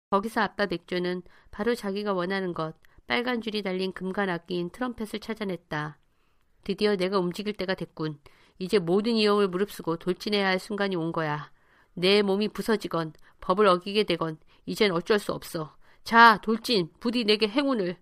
거기서 0.10 0.42
아빠 0.42 0.66
백조는 0.66 1.22
바로 1.52 1.76
자기가 1.76 2.14
원하는 2.14 2.54
것, 2.54 2.76
빨간 3.08 3.42
줄이 3.42 3.62
달린 3.62 3.92
금관 3.94 4.30
악기인 4.30 4.70
트럼펫을 4.70 5.20
찾아냈다. 5.20 5.98
드디어 6.64 6.96
내가 6.96 7.20
움직일 7.20 7.54
때가 7.54 7.74
됐군. 7.74 8.20
이제 8.60 8.80
모든 8.80 9.16
위험을 9.16 9.48
무릅쓰고 9.48 9.98
돌진해야 9.98 10.48
할 10.48 10.60
순간이 10.60 10.96
온 10.96 11.12
거야. 11.12 11.52
내 11.94 12.22
몸이 12.22 12.50
부서지건 12.50 13.14
법을 13.40 13.68
어기게 13.68 14.04
되건 14.04 14.38
이젠 14.66 14.92
어쩔 14.92 15.20
수 15.20 15.32
없어. 15.32 15.76
자, 16.04 16.40
돌진! 16.42 16.90
부디 17.00 17.24
내게 17.24 17.48
행운을! 17.48 17.98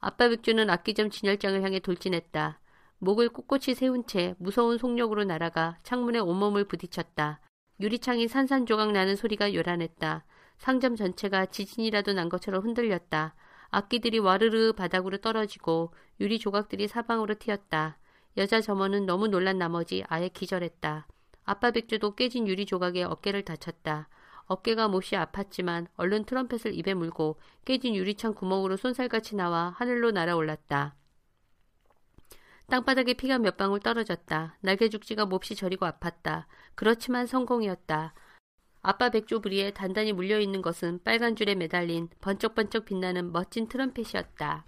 아빠 0.00 0.28
백조는 0.28 0.70
악기점 0.70 1.10
진열장을 1.10 1.60
향해 1.62 1.80
돌진했다. 1.80 2.60
목을 2.98 3.28
꼿꼿이 3.30 3.74
세운 3.74 4.06
채 4.06 4.34
무서운 4.38 4.78
속력으로 4.78 5.24
날아가 5.24 5.78
창문에 5.82 6.18
온몸을 6.18 6.64
부딪혔다. 6.64 7.40
유리창이 7.80 8.28
산산조각 8.28 8.92
나는 8.92 9.16
소리가 9.16 9.54
요란했다. 9.54 10.24
상점 10.58 10.96
전체가 10.96 11.46
지진이라도 11.46 12.12
난 12.12 12.28
것처럼 12.28 12.64
흔들렸다. 12.64 13.34
악기들이 13.70 14.18
와르르 14.18 14.72
바닥으로 14.72 15.18
떨어지고 15.18 15.92
유리 16.20 16.38
조각들이 16.38 16.88
사방으로 16.88 17.34
튀었다. 17.34 17.98
여자 18.36 18.60
점원은 18.60 19.06
너무 19.06 19.28
놀란 19.28 19.58
나머지 19.58 20.04
아예 20.08 20.28
기절했다. 20.28 21.06
아빠 21.44 21.70
백조도 21.70 22.14
깨진 22.14 22.46
유리 22.46 22.66
조각에 22.66 23.04
어깨를 23.04 23.44
다쳤다. 23.44 24.08
어깨가 24.48 24.88
몹시 24.88 25.14
아팠지만 25.14 25.86
얼른 25.96 26.24
트럼펫을 26.24 26.74
입에 26.74 26.94
물고 26.94 27.38
깨진 27.64 27.94
유리창 27.94 28.34
구멍으로 28.34 28.76
쏜살같이 28.76 29.36
나와 29.36 29.74
하늘로 29.76 30.10
날아올랐다. 30.10 30.96
땅바닥에 32.68 33.14
피가 33.14 33.38
몇 33.38 33.56
방울 33.56 33.80
떨어졌다. 33.80 34.58
날개 34.60 34.88
죽지가 34.88 35.26
몹시 35.26 35.54
저리고 35.54 35.86
아팠다. 35.86 36.46
그렇지만 36.74 37.26
성공이었다. 37.26 38.14
아빠 38.82 39.10
백조 39.10 39.40
부리에 39.40 39.72
단단히 39.72 40.12
물려있는 40.12 40.62
것은 40.62 41.00
빨간 41.02 41.34
줄에 41.36 41.54
매달린 41.54 42.08
번쩍번쩍 42.20 42.84
빛나는 42.84 43.32
멋진 43.32 43.68
트럼펫이었다. 43.68 44.64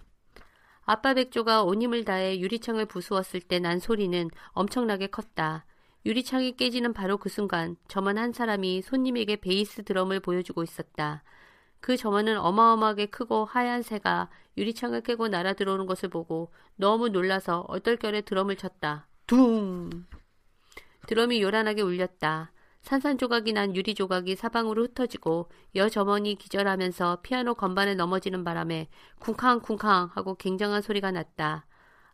아빠 0.83 1.13
백조가 1.13 1.63
온 1.63 1.81
힘을 1.81 2.03
다해 2.05 2.39
유리창을 2.39 2.85
부수었을 2.85 3.41
때 3.41 3.59
난 3.59 3.79
소리는 3.79 4.29
엄청나게 4.49 5.07
컸다. 5.07 5.65
유리창이 6.05 6.57
깨지는 6.57 6.93
바로 6.93 7.17
그 7.17 7.29
순간 7.29 7.75
점원 7.87 8.17
한 8.17 8.33
사람이 8.33 8.81
손님에게 8.81 9.35
베이스 9.37 9.83
드럼을 9.83 10.19
보여주고 10.19 10.63
있었다. 10.63 11.23
그 11.79 11.97
점원은 11.97 12.37
어마어마하게 12.37 13.07
크고 13.07 13.45
하얀 13.45 13.81
새가 13.81 14.29
유리창을 14.57 15.01
깨고 15.01 15.27
날아 15.27 15.53
들어오는 15.53 15.85
것을 15.85 16.09
보고 16.09 16.51
너무 16.75 17.09
놀라서 17.09 17.65
얼떨결에 17.67 18.21
드럼을 18.21 18.55
쳤다. 18.55 19.07
둥! 19.27 19.89
드럼이 21.07 21.41
요란하게 21.41 21.81
울렸다. 21.81 22.51
산산조각이 22.81 23.53
난 23.53 23.75
유리 23.75 23.93
조각이 23.93 24.35
사방으로 24.35 24.83
흩어지고 24.83 25.49
여 25.75 25.87
점원이 25.87 26.35
기절하면서 26.35 27.19
피아노 27.21 27.53
건반에 27.53 27.93
넘어지는 27.95 28.43
바람에 28.43 28.89
쿵쾅쿵쾅 29.19 30.11
하고 30.13 30.35
굉장한 30.35 30.81
소리가 30.81 31.11
났다. 31.11 31.65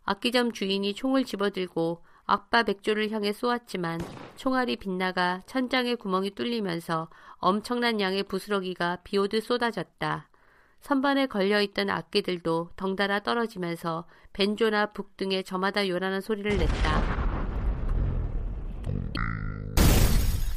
악기점 0.04 0.52
주인이 0.52 0.94
총을 0.94 1.24
집어들고 1.24 2.04
악바 2.28 2.64
백조를 2.64 3.10
향해 3.10 3.32
쏘았지만 3.32 4.00
총알이 4.36 4.76
빗나가 4.76 5.42
천장의 5.46 5.96
구멍이 5.96 6.32
뚫리면서 6.32 7.08
엄청난 7.38 8.00
양의 8.00 8.24
부스러기가 8.24 8.98
비오듯 9.02 9.42
쏟아졌다. 9.42 10.28
선반에 10.80 11.26
걸려있던 11.26 11.88
악기들도 11.88 12.70
덩달아 12.76 13.20
떨어지면서 13.20 14.04
벤조나 14.34 14.92
북 14.92 15.16
등의 15.16 15.42
저마다 15.42 15.88
요란한 15.88 16.20
소리를 16.20 16.58
냈다. 16.58 17.18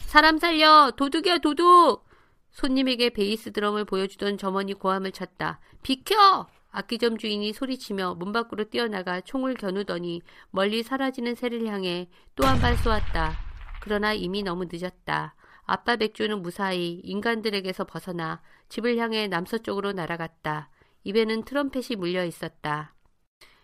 사람 0.08 0.38
살려! 0.40 0.92
도둑이야, 0.98 1.38
도둑! 1.38 2.06
손님에게 2.52 3.12
베이스 3.12 3.54
드럼을 3.54 3.86
보여주던 3.86 4.38
점원이 4.38 4.74
고함을 4.74 5.14
쳤다. 5.14 5.62
비켜! 5.84 6.48
악기점 6.72 7.18
주인이 7.18 7.52
소리치며 7.54 8.16
문 8.16 8.32
밖으로 8.32 8.66
뛰어나가 8.70 9.22
총을 9.22 9.56
겨누더니 9.56 10.22
멀리 10.52 10.84
사라지는 10.84 11.36
새를 11.36 11.66
향해 11.68 12.10
또 12.36 12.46
한 12.46 12.60
발 12.62 12.78
쏘았다. 12.78 13.34
그러나 13.82 14.14
이미 14.14 14.44
너무 14.44 14.66
늦었다. 14.72 15.36
아빠 15.64 15.96
백조는 15.96 16.42
무사히 16.42 17.02
인간들에게서 17.04 17.84
벗어나 17.86 18.42
집을 18.70 18.98
향해 18.98 19.28
남서쪽으로 19.28 19.92
날아갔다. 19.94 20.70
입에는 21.04 21.44
트럼펫이 21.44 21.96
물려 21.98 22.24
있었다. 22.26 22.94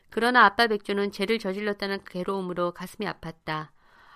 그러나 0.10 0.46
아빠 0.46 0.67
백조는 0.67 1.12
죄를 1.12 1.39
저질렀다는 1.39 2.00
괴로움으로 2.06 2.72
가슴이 2.72 3.06
아팠다. 3.08 3.70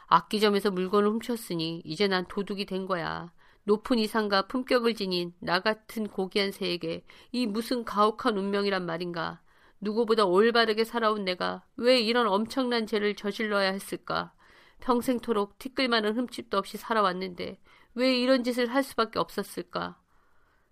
악기점에서 0.08 0.72
물건을 0.72 1.10
훔쳤으니 1.10 1.82
이제 1.86 2.08
난 2.08 2.26
도둑이 2.28 2.66
된 2.66 2.86
거야. 2.88 3.32
높은 3.72 4.00
이상과 4.00 4.48
품격을 4.48 4.96
지닌 4.96 5.34
나 5.40 5.62
같은 5.62 6.10
고귀한 6.10 6.52
새에게 6.52 7.06
이 7.32 7.48
무슨 7.48 7.86
가혹한 7.86 8.38
운명이란 8.38 8.86
말인가. 8.86 9.40
누구보다 9.80 10.26
올바르게 10.26 10.84
살아온 10.84 11.24
내가 11.24 11.64
왜 11.78 12.02
이런 12.02 12.28
엄청난 12.28 12.86
죄를 12.86 13.16
저질러야 13.16 13.72
했을까. 13.72 14.34
평생토록 14.82 15.58
티끌만한 15.58 16.18
흠집도 16.18 16.58
없이 16.58 16.76
살아왔는데 16.78 17.62
왜 17.94 18.20
이런 18.20 18.44
짓을 18.44 18.68
할 18.74 18.84
수밖에 18.84 19.20
없었을까. 19.20 19.98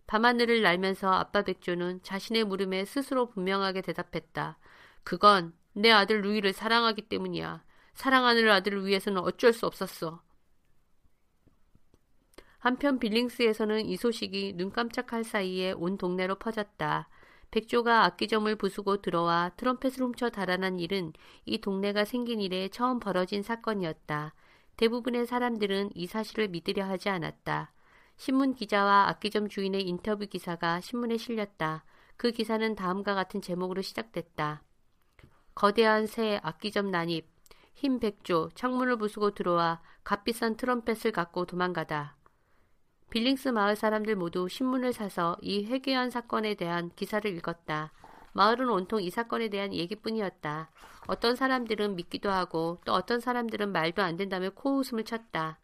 밤하늘을 0.05 0.61
날면서 0.61 1.09
아빠 1.09 1.43
백조는 1.43 2.03
자신의 2.03 2.43
물음에 2.43 2.83
스스로 2.83 3.29
분명하게 3.29 3.81
대답했다. 3.81 4.57
그건 5.05 5.53
내 5.71 5.89
아들 5.89 6.19
루이를 6.19 6.51
사랑하기 6.51 7.03
때문이야. 7.03 7.63
사랑하는 7.93 8.49
아들을 8.49 8.85
위해서는 8.85 9.21
어쩔 9.21 9.53
수 9.53 9.65
없었어. 9.67 10.21
한편 12.59 12.99
빌링스에서는 12.99 13.85
이 13.85 13.95
소식이 13.95 14.53
눈 14.55 14.71
깜짝할 14.71 15.23
사이에 15.23 15.71
온 15.71 15.97
동네로 15.97 16.35
퍼졌다. 16.35 17.07
백조가 17.51 18.03
악기점을 18.05 18.53
부수고 18.57 19.01
들어와 19.01 19.49
트럼펫을 19.55 20.01
훔쳐 20.01 20.29
달아난 20.29 20.77
일은 20.77 21.13
이 21.45 21.59
동네가 21.59 22.05
생긴 22.05 22.41
이래 22.41 22.67
처음 22.67 22.99
벌어진 22.99 23.41
사건이었다. 23.41 24.33
대부분의 24.75 25.25
사람들은 25.25 25.91
이 25.95 26.05
사실을 26.05 26.49
믿으려 26.49 26.85
하지 26.85 27.09
않았다. 27.09 27.71
신문 28.17 28.53
기자와 28.53 29.07
악기점 29.07 29.47
주인의 29.47 29.87
인터뷰 29.87 30.27
기사가 30.27 30.81
신문에 30.81 31.17
실렸다. 31.17 31.85
그 32.17 32.31
기사는 32.31 32.75
다음과 32.75 33.15
같은 33.15 33.41
제목으로 33.41 33.81
시작됐다. 33.81 34.61
거대한 35.55 36.05
새 36.05 36.39
악기점 36.43 36.91
난입, 36.91 37.25
흰 37.73 37.99
백조, 37.99 38.49
창문을 38.55 38.97
부수고 38.97 39.31
들어와 39.31 39.81
값비싼 40.03 40.57
트럼펫을 40.57 41.13
갖고 41.13 41.45
도망가다. 41.45 42.18
빌링스 43.09 43.49
마을 43.49 43.75
사람들 43.75 44.15
모두 44.15 44.47
신문을 44.47 44.93
사서 44.93 45.35
이 45.41 45.65
회귀한 45.65 46.11
사건에 46.11 46.53
대한 46.53 46.91
기사를 46.95 47.29
읽었다. 47.37 47.91
마을은 48.33 48.69
온통 48.69 49.01
이 49.01 49.09
사건에 49.09 49.49
대한 49.49 49.73
얘기뿐이었다. 49.73 50.69
어떤 51.07 51.35
사람들은 51.35 51.95
믿기도 51.95 52.29
하고 52.29 52.79
또 52.85 52.93
어떤 52.93 53.19
사람들은 53.19 53.71
말도 53.71 54.03
안 54.03 54.15
된다며 54.15 54.51
코웃음을 54.51 55.05
쳤다. 55.05 55.59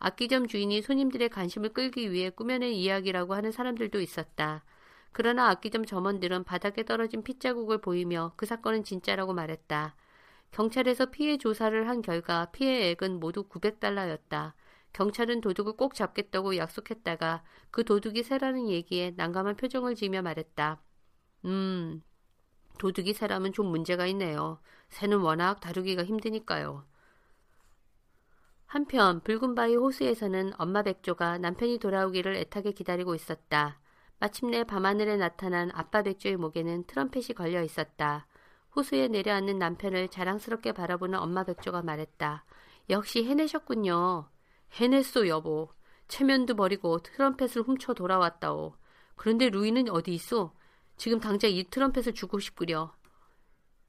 악기점 0.00 0.48
주인이 0.48 0.82
손님들의 0.82 1.28
관심을 1.28 1.72
끌기 1.72 2.10
위해 2.10 2.30
꾸며낸 2.30 2.72
이야기라고 2.72 3.34
하는 3.34 3.52
사람들도 3.52 4.00
있었다. 4.00 4.64
그러나 5.12 5.50
악기점 5.50 5.84
점원들은 5.86 6.42
바닥에 6.42 6.82
떨어진 6.84 7.22
핏자국을 7.22 7.78
보이며 7.78 8.32
그 8.34 8.44
사건은 8.44 8.82
진짜라고 8.82 9.32
말했다. 9.34 9.94
경찰에서 10.50 11.06
피해 11.06 11.38
조사를 11.38 11.88
한 11.88 12.02
결과 12.02 12.46
피해액은 12.46 13.20
모두 13.20 13.44
900달러였다. 13.48 14.54
경찰은 14.94 15.40
도둑을 15.40 15.76
꼭 15.76 15.94
잡겠다고 15.94 16.56
약속했다가 16.56 17.44
그 17.70 17.84
도둑이 17.84 18.22
새라는 18.22 18.68
얘기에 18.70 19.14
난감한 19.16 19.56
표정을 19.56 19.96
지으며 19.96 20.22
말했다. 20.22 20.80
음, 21.44 22.00
도둑이 22.78 23.12
새라면 23.12 23.52
좀 23.52 23.66
문제가 23.66 24.06
있네요. 24.06 24.60
새는 24.90 25.18
워낙 25.18 25.60
다루기가 25.60 26.04
힘드니까요. 26.04 26.86
한편 28.66 29.20
붉은 29.20 29.54
바위 29.54 29.74
호수에서는 29.74 30.52
엄마 30.58 30.82
백조가 30.82 31.38
남편이 31.38 31.78
돌아오기를 31.78 32.36
애타게 32.36 32.72
기다리고 32.72 33.14
있었다. 33.14 33.80
마침내 34.20 34.62
밤하늘에 34.62 35.16
나타난 35.16 35.70
아빠 35.74 36.02
백조의 36.02 36.36
목에는 36.36 36.84
트럼펫이 36.86 37.34
걸려 37.36 37.62
있었다. 37.62 38.26
호수에 38.76 39.08
내려앉는 39.08 39.58
남편을 39.58 40.08
자랑스럽게 40.08 40.72
바라보는 40.72 41.18
엄마 41.18 41.42
백조가 41.44 41.82
말했다. 41.82 42.44
역시 42.90 43.24
해내셨군요. 43.24 44.28
해냈소, 44.72 45.28
여보. 45.28 45.68
체면도 46.08 46.56
버리고 46.56 46.98
트럼펫을 46.98 47.62
훔쳐 47.62 47.94
돌아왔다오. 47.94 48.76
그런데 49.16 49.48
루이는 49.48 49.88
어디 49.90 50.12
있어? 50.14 50.52
지금 50.96 51.20
당장 51.20 51.50
이 51.50 51.64
트럼펫을 51.64 52.14
주고 52.14 52.38
싶구려. 52.38 52.92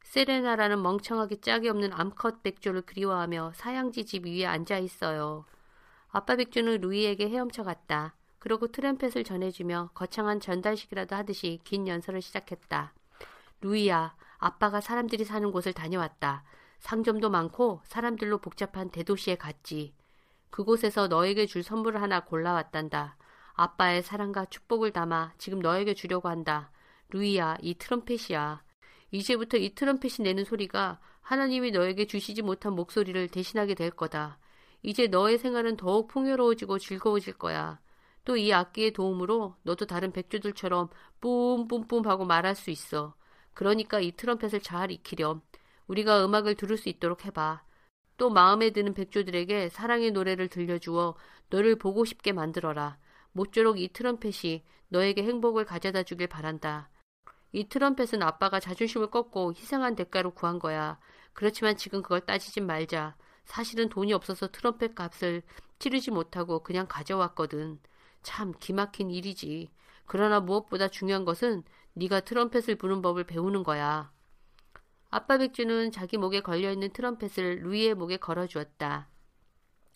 세레나라는 0.03 0.81
멍청하게 0.81 1.41
짝이 1.41 1.67
없는 1.67 1.91
암컷 1.91 2.41
백조를 2.41 2.83
그리워하며 2.83 3.51
사양지 3.55 4.05
집 4.05 4.25
위에 4.25 4.45
앉아 4.45 4.77
있어요. 4.77 5.45
아빠 6.09 6.35
백조는 6.35 6.81
루이에게 6.81 7.29
헤엄쳐 7.29 7.63
갔다. 7.63 8.15
그러고 8.39 8.67
트럼펫을 8.67 9.23
전해주며 9.23 9.89
거창한 9.93 10.39
전달식이라도 10.39 11.15
하듯이 11.15 11.59
긴 11.63 11.87
연설을 11.87 12.21
시작했다. 12.21 12.93
루이야, 13.61 14.15
아빠가 14.37 14.79
사람들이 14.79 15.25
사는 15.25 15.51
곳을 15.51 15.73
다녀왔다. 15.73 16.43
상점도 16.79 17.29
많고 17.29 17.81
사람들로 17.83 18.37
복잡한 18.37 18.89
대도시에 18.91 19.35
갔지. 19.35 19.93
그곳에서 20.49 21.07
너에게 21.07 21.45
줄 21.45 21.63
선물을 21.63 22.01
하나 22.01 22.21
골라왔단다. 22.25 23.17
아빠의 23.53 24.03
사랑과 24.03 24.45
축복을 24.45 24.91
담아 24.91 25.33
지금 25.37 25.59
너에게 25.59 25.93
주려고 25.93 26.29
한다. 26.29 26.71
루이야, 27.09 27.57
이 27.61 27.75
트럼펫이야. 27.75 28.63
이제부터 29.11 29.57
이 29.57 29.75
트럼펫이 29.75 30.23
내는 30.23 30.43
소리가 30.43 30.99
하나님이 31.21 31.71
너에게 31.71 32.05
주시지 32.05 32.41
못한 32.41 32.73
목소리를 32.73 33.27
대신하게 33.29 33.75
될 33.75 33.91
거다. 33.91 34.37
이제 34.83 35.07
너의 35.07 35.37
생활은 35.37 35.77
더욱 35.77 36.07
풍요로워지고 36.07 36.79
즐거워질 36.79 37.33
거야. 37.33 37.79
또 38.25 38.37
이 38.37 38.51
악기의 38.53 38.91
도움으로 38.93 39.55
너도 39.63 39.85
다른 39.85 40.11
백조들처럼 40.11 40.89
뿜뿜뿜 41.21 42.07
하고 42.07 42.25
말할 42.25 42.55
수 42.55 42.71
있어. 42.71 43.15
그러니까 43.53 43.99
이 43.99 44.11
트럼펫을 44.11 44.61
잘 44.61 44.91
익히렴. 44.91 45.41
우리가 45.87 46.25
음악을 46.25 46.55
들을 46.55 46.77
수 46.77 46.89
있도록 46.89 47.25
해봐. 47.25 47.63
또 48.17 48.29
마음에 48.29 48.69
드는 48.69 48.93
백조들에게 48.93 49.69
사랑의 49.69 50.11
노래를 50.11 50.47
들려주어 50.47 51.15
너를 51.49 51.77
보고 51.77 52.05
싶게 52.05 52.31
만들어라. 52.31 52.97
모쪼록 53.33 53.79
이 53.79 53.89
트럼펫이 53.89 54.63
너에게 54.87 55.23
행복을 55.23 55.65
가져다 55.65 56.03
주길 56.03 56.27
바란다. 56.27 56.89
이 57.51 57.67
트럼펫은 57.67 58.23
아빠가 58.23 58.59
자존심을 58.59 59.07
꺾고 59.11 59.53
희생한 59.53 59.95
대가로 59.95 60.31
구한 60.31 60.59
거야. 60.59 60.99
그렇지만 61.33 61.75
지금 61.75 62.01
그걸 62.01 62.21
따지진 62.21 62.65
말자. 62.65 63.15
사실은 63.45 63.89
돈이 63.89 64.13
없어서 64.13 64.47
트럼펫 64.47 64.95
값을 64.95 65.43
치르지 65.79 66.11
못하고 66.11 66.63
그냥 66.63 66.87
가져왔거든. 66.87 67.79
참 68.23 68.53
기막힌 68.59 69.11
일이지. 69.11 69.69
그러나 70.05 70.39
무엇보다 70.39 70.87
중요한 70.87 71.25
것은 71.25 71.63
네가 71.93 72.21
트럼펫을 72.21 72.75
부는 72.75 73.01
법을 73.01 73.25
배우는 73.25 73.63
거야. 73.63 74.11
아빠 75.15 75.37
백주는 75.37 75.93
자기 75.93 76.17
목에 76.17 76.41
걸려있는 76.41 76.89
트럼펫을 76.89 77.61
루이의 77.61 77.95
목에 77.95 78.17
걸어주었다. 78.17 79.07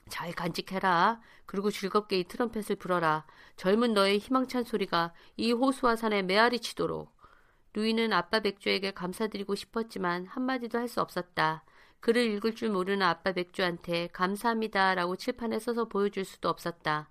잘 0.08 0.32
간직해라. 0.32 1.20
그리고 1.46 1.70
즐겁게 1.72 2.22
이 2.22 2.24
트럼펫을 2.24 2.78
불어라. 2.78 3.26
젊은 3.58 3.94
너의 3.94 4.20
희망찬 4.20 4.64
소리가 4.64 5.14
이 5.36 5.52
호수와 5.52 5.98
산에 5.98 6.22
메아리 6.22 6.62
치도록. 6.62 7.14
루이는 7.74 8.14
아빠 8.14 8.40
백주에게 8.40 8.92
감사드리고 8.92 9.56
싶었지만 9.56 10.26
한마디도 10.26 10.78
할 10.78 10.88
수 10.88 11.02
없었다. 11.02 11.66
글을 12.00 12.24
읽을 12.36 12.56
줄 12.56 12.70
모르는 12.70 13.06
아빠 13.06 13.34
백주한테 13.34 14.08
감사합니다 14.14 14.96
라고 14.96 15.18
칠판에 15.18 15.60
써서 15.60 15.90
보여줄 15.90 16.24
수도 16.24 16.48
없었다. 16.48 17.10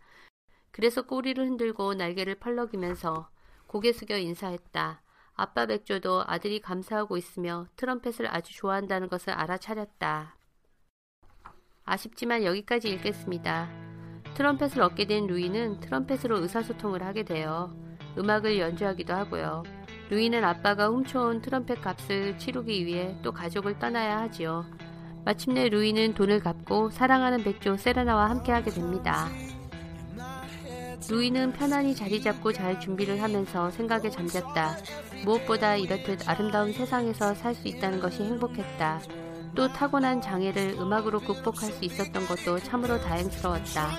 그래서 0.71 1.03
꼬리를 1.03 1.45
흔들고 1.45 1.93
날개를 1.93 2.37
펄럭이면서 2.37 3.29
고개 3.67 3.93
숙여 3.93 4.17
인사했다. 4.17 5.03
아빠 5.41 5.67
백조도 5.67 6.25
아들이 6.27 6.61
감사하고 6.61 7.17
있으며 7.17 7.69
트럼펫을 7.77 8.27
아주 8.29 8.53
좋아한다는 8.57 9.09
것을 9.09 9.33
알아차렸다. 9.33 10.37
아쉽지만 11.85 12.43
여기까지 12.43 12.91
읽겠습니다. 12.91 13.71
트럼펫을 14.35 14.83
얻게 14.83 15.07
된 15.07 15.29
루이는 15.29 15.79
트럼펫으로 15.79 16.41
의사소통을 16.41 17.05
하게 17.05 17.23
되어 17.23 17.73
음악을 18.19 18.59
연주하기도 18.59 19.15
하고요. 19.15 19.63
루이는 20.11 20.43
아빠가 20.43 20.89
훔쳐온 20.89 21.41
트럼펫 21.41 21.83
값을 21.83 22.37
치르기 22.37 22.85
위해 22.85 23.17
또 23.23 23.31
가족을 23.31 23.79
떠나야 23.79 24.19
하지요. 24.23 24.67
마침내 25.25 25.69
루이는 25.69 26.15
돈을 26.15 26.41
갚고 26.41 26.91
사랑하는 26.91 27.45
백조 27.45 27.77
세레나와 27.77 28.29
함께하게 28.29 28.73
됩니다. 28.73 29.29
루이는 31.07 31.53
편안히 31.53 31.95
자리 31.95 32.21
잡고 32.21 32.53
잘 32.53 32.81
준비를 32.81 33.23
하면서 33.23 33.71
생각에 33.71 34.11
잠겼다. 34.11 34.77
무엇보다 35.25 35.77
이렇듯 35.77 36.29
아름다운 36.29 36.73
세상에서 36.73 37.35
살 37.35 37.55
수 37.55 37.69
있다는 37.69 38.01
것이 38.01 38.23
행복했다. 38.23 39.01
또 39.55 39.69
타고난 39.69 40.21
장애를 40.21 40.77
음악으로 40.79 41.21
극복할 41.21 41.73
수 41.73 41.85
있었던 41.85 42.27
것도 42.27 42.59
참으로 42.61 43.01
다행스러웠다. 43.01 43.91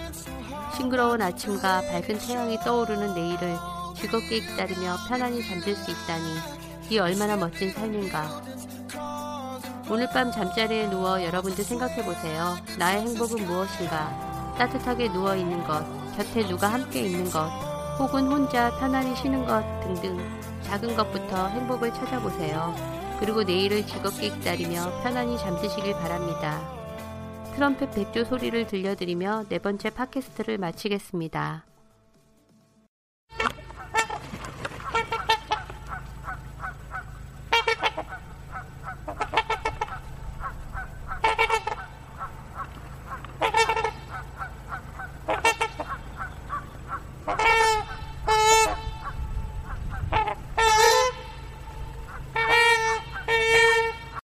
싱그러운 0.78 1.22
아침과 1.22 1.82
밝은 1.82 2.20
태양이 2.20 2.58
떠오르는 2.60 3.16
내일을 3.16 3.56
즐겁게 3.96 4.40
기다리며 4.42 4.96
편안히 5.08 5.44
잠들 5.44 5.76
수 5.76 5.92
있다니 5.92 6.92
이 6.92 7.00
얼마나 7.00 7.36
멋진 7.36 7.72
삶인가. 7.72 8.42
오늘 9.90 10.08
밤 10.14 10.32
잠자리에 10.32 10.88
누워 10.90 11.24
여러분들 11.24 11.64
생각해 11.64 12.06
보세요. 12.06 12.56
나의 12.78 13.02
행복은 13.02 13.46
무엇인가? 13.48 14.54
따뜻하게 14.58 15.12
누워 15.12 15.36
있는 15.36 15.64
것, 15.64 15.84
곁에 16.20 16.46
누가 16.48 16.68
함께 16.68 17.04
있는 17.04 17.24
것, 17.32 17.48
혹은 17.98 18.28
혼자 18.28 18.78
편안히 18.78 19.16
쉬는 19.16 19.46
것 19.46 19.64
등등 19.80 20.18
작은 20.64 20.94
것부터 20.98 21.48
행복을 21.48 21.94
찾아보세요. 21.94 22.76
그리고 23.22 23.42
내일을 23.42 23.88
즐겁게 23.88 24.28
기다리며 24.28 25.02
편안히 25.02 25.38
잠드시길 25.38 25.94
바랍니다. 25.94 26.60
트럼펫 27.56 27.96
백조 27.96 28.26
소리를 28.26 28.68
들려드리며 28.68 29.46
네 29.48 29.60
번째 29.60 29.92
팟캐스트를 29.92 30.58
마치겠습니다. 30.58 31.69